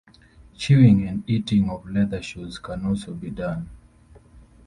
[0.57, 3.69] Chewing and eating of leather shoes can also be done.